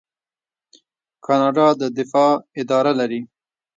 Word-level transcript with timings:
کاناډا 1.25 1.67
د 1.81 1.83
دفاع 1.99 2.31
اداره 2.61 2.91
لري. 2.99 3.21